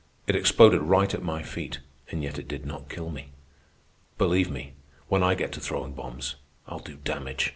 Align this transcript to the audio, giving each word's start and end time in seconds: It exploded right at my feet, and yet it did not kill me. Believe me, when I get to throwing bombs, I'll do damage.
It 0.25 0.35
exploded 0.35 0.81
right 0.81 1.13
at 1.13 1.21
my 1.21 1.43
feet, 1.43 1.79
and 2.09 2.23
yet 2.23 2.39
it 2.39 2.47
did 2.47 2.65
not 2.65 2.89
kill 2.89 3.11
me. 3.11 3.33
Believe 4.17 4.49
me, 4.49 4.73
when 5.09 5.21
I 5.21 5.35
get 5.35 5.51
to 5.51 5.59
throwing 5.59 5.93
bombs, 5.93 6.37
I'll 6.65 6.79
do 6.79 6.97
damage. 7.03 7.49